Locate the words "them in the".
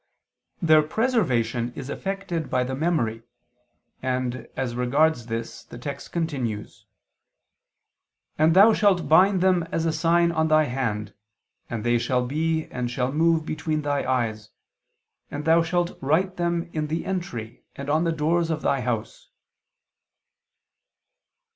16.37-17.05